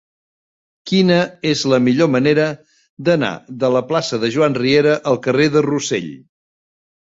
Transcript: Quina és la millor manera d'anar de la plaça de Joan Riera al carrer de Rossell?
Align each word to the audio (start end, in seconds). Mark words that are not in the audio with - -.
Quina 0.91 1.17
és 1.49 1.61
la 1.73 1.79
millor 1.89 2.09
manera 2.15 2.47
d'anar 3.09 3.31
de 3.67 3.71
la 3.77 3.85
plaça 3.93 4.23
de 4.27 4.33
Joan 4.39 4.59
Riera 4.65 4.99
al 5.15 5.23
carrer 5.29 5.49
de 5.59 5.67
Rossell? 5.71 6.13